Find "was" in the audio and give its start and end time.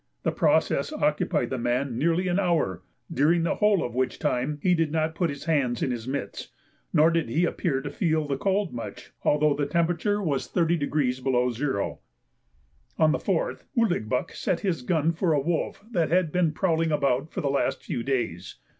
10.19-10.51